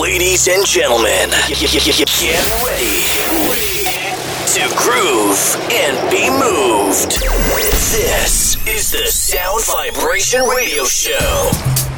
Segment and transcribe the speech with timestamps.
[0.00, 3.04] Ladies and gentlemen, get ready
[4.46, 7.20] to groove and be moved.
[7.92, 11.89] This is the Sound Vibration Radio Show.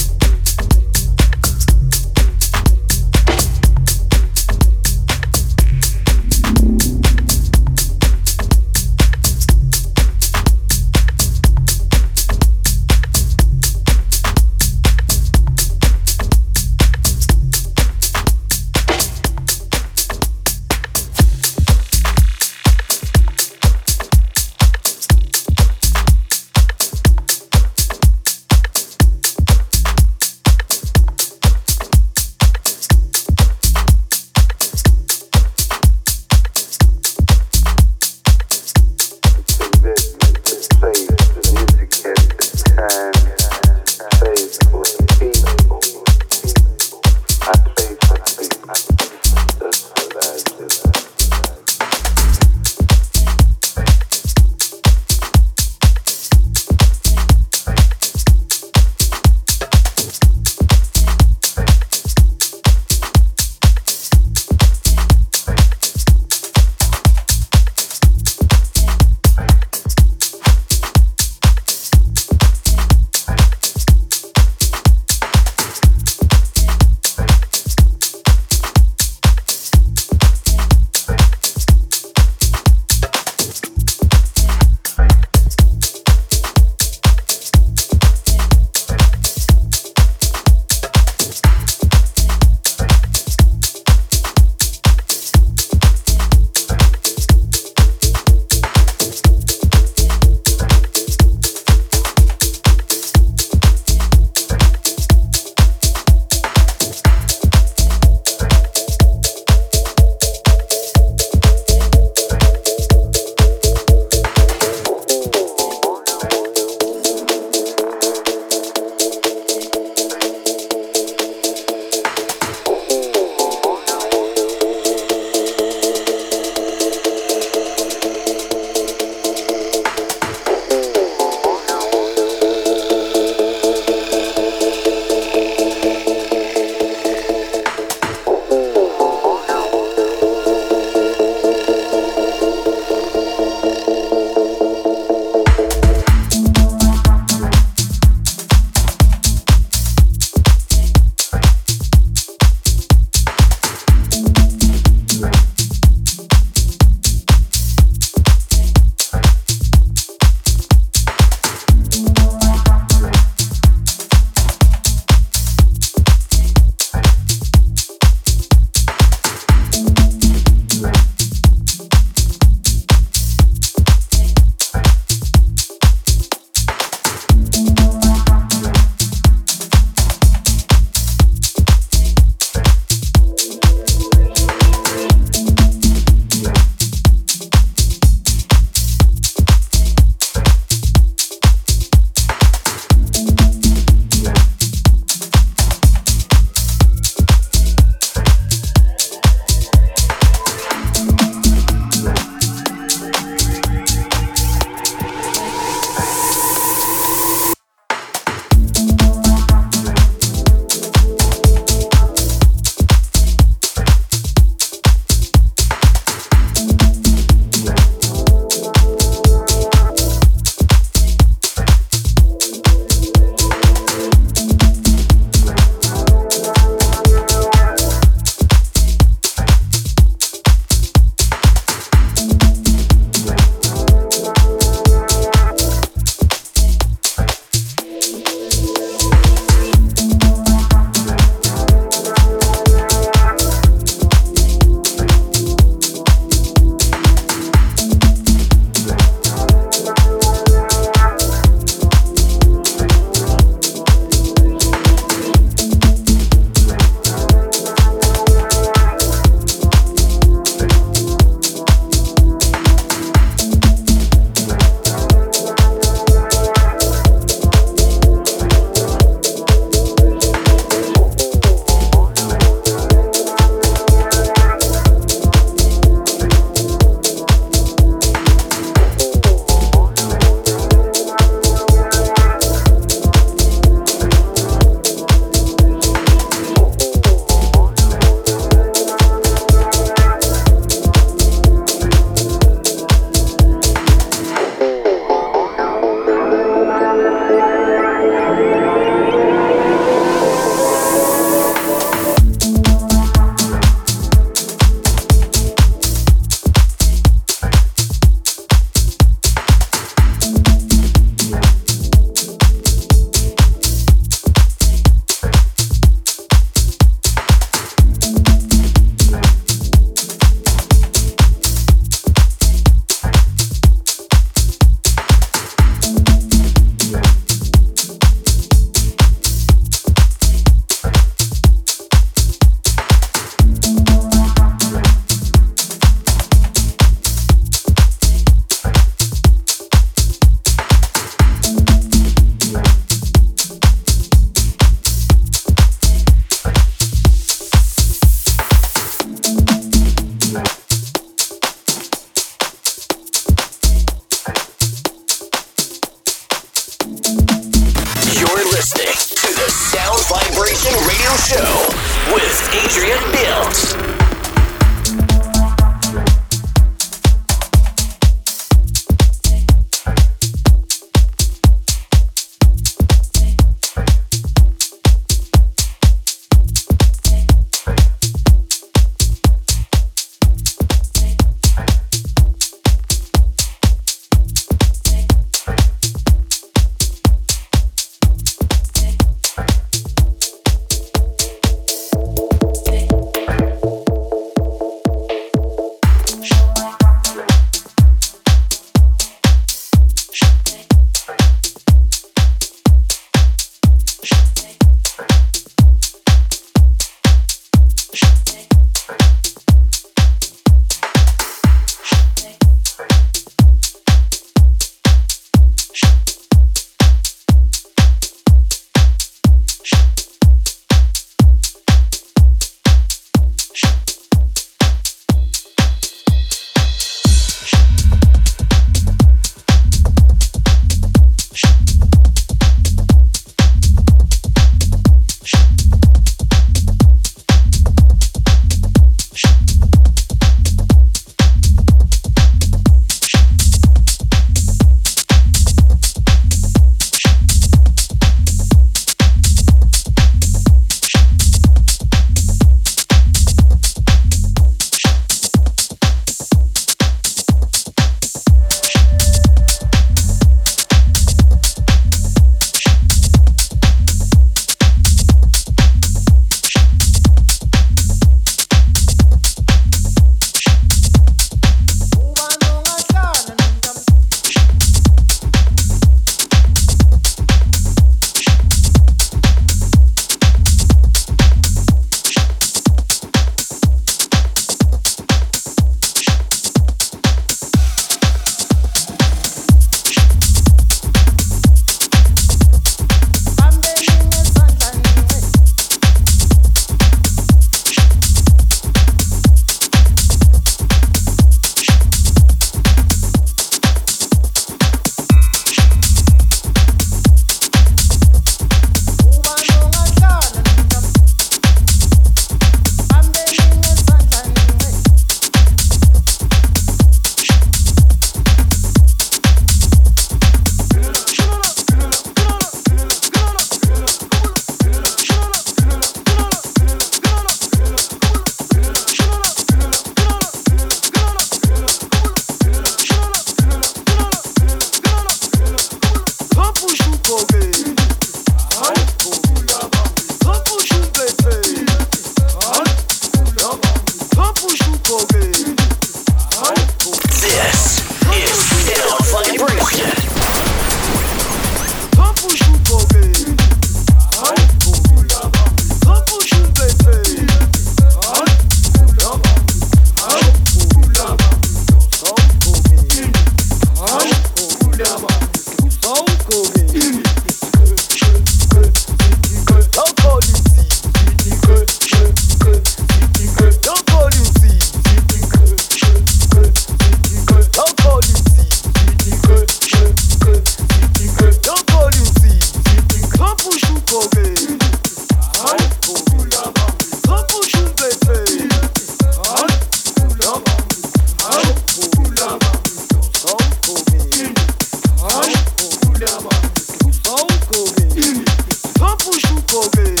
[599.21, 600.00] chupou, o.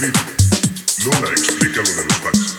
[0.00, 2.54] Lola explica lo de los taxis.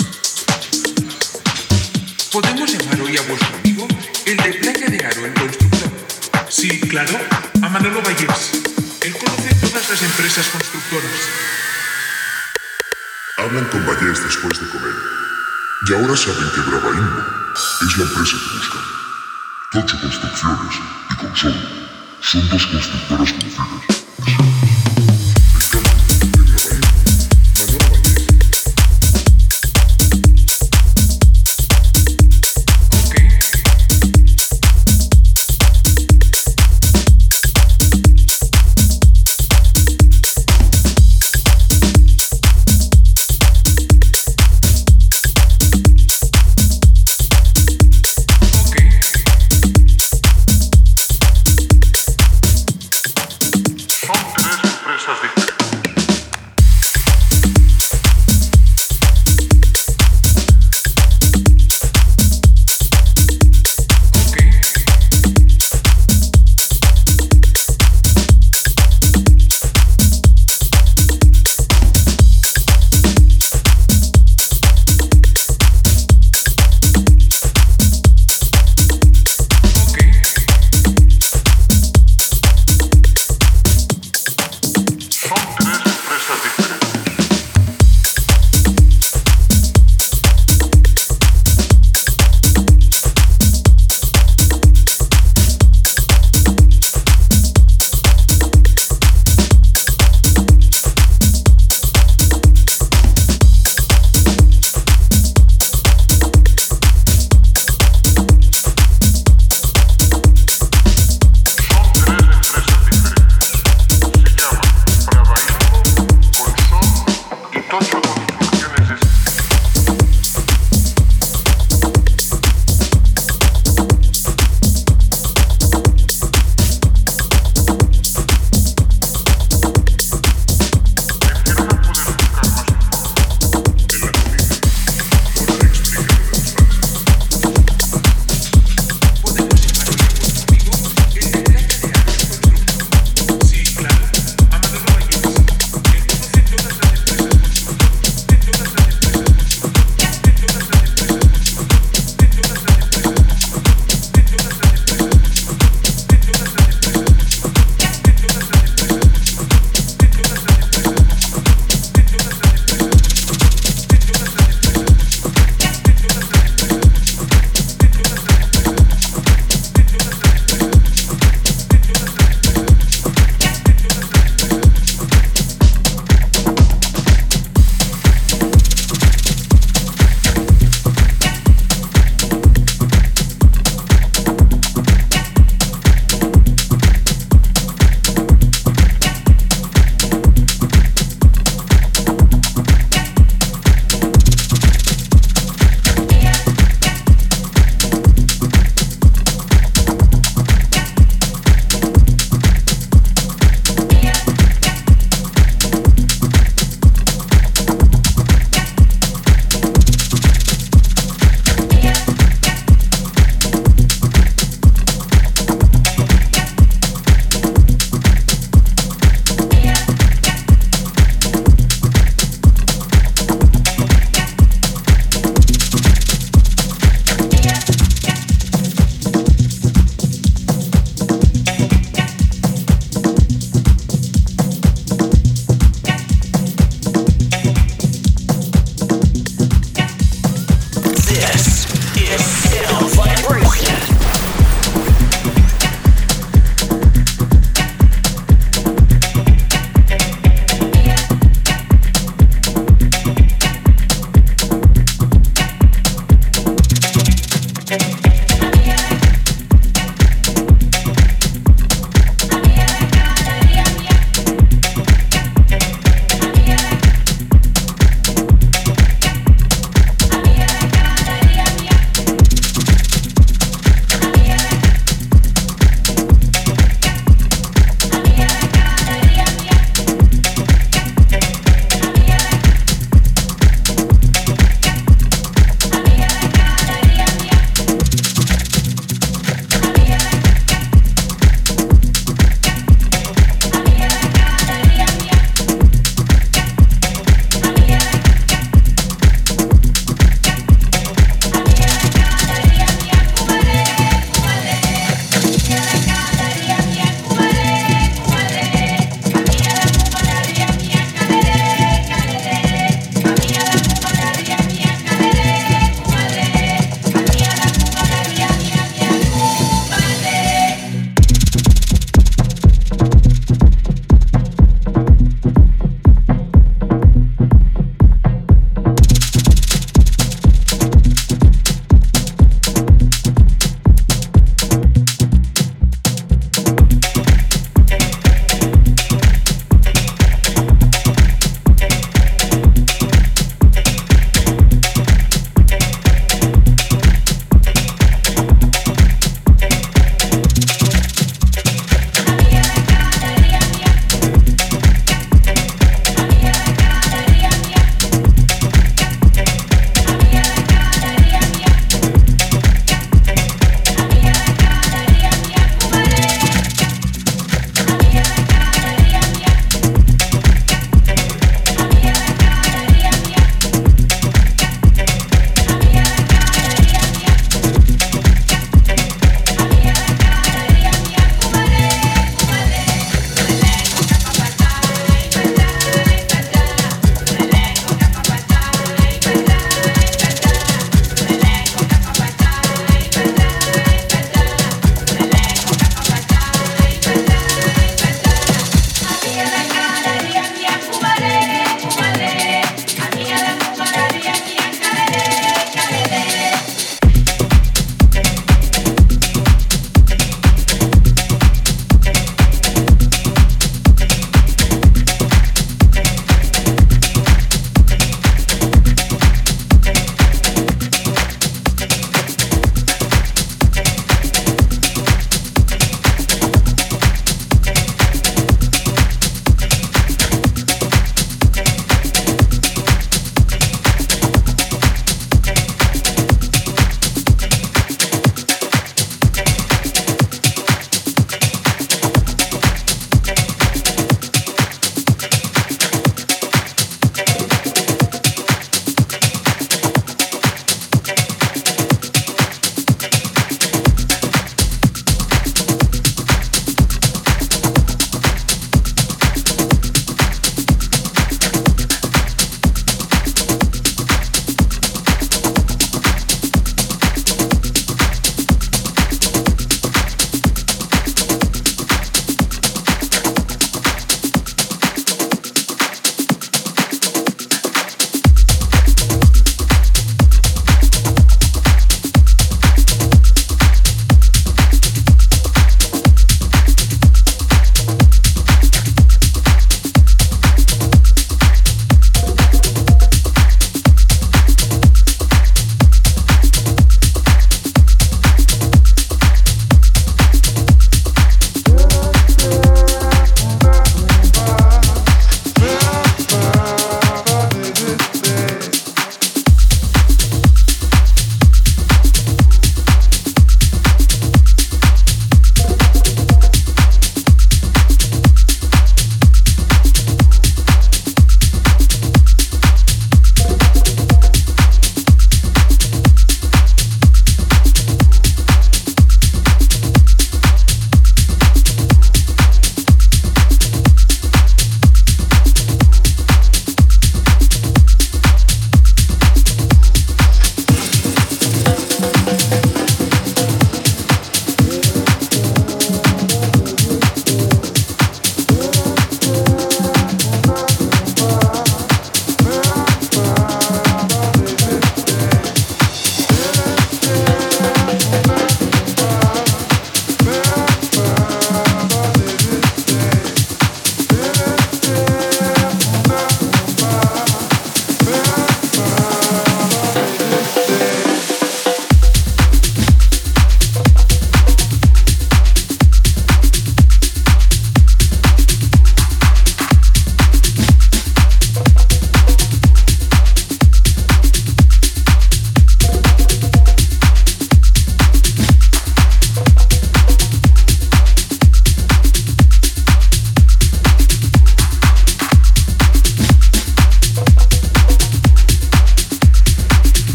[2.33, 3.87] ¿Podemos llamar hoy a vuestro amigo,
[4.25, 5.89] el de Placa de Aro, el constructor?
[6.49, 7.17] Sí, claro,
[7.61, 8.51] a Manolo Vallés.
[9.03, 11.11] Él conoce todas las empresas constructoras.
[13.37, 14.95] Hablan con Vallés después de comer.
[15.87, 17.23] Y ahora saben que Brava Inmo
[17.87, 18.81] es la empresa que buscan.
[19.71, 20.75] Tocho Construcciones
[21.09, 21.55] y Consol
[22.21, 23.99] son dos constructoras conocidas.